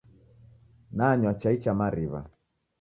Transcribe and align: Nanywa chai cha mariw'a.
Nanywa 0.97 1.31
chai 1.41 1.57
cha 1.63 1.71
mariw'a. 1.79 2.21